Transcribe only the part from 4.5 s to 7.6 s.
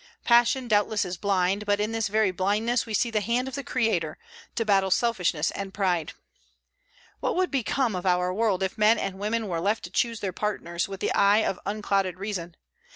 to baffle selfishness and pride. What would